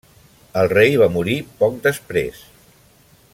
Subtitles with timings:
[0.61, 2.41] El rei va morir poc després.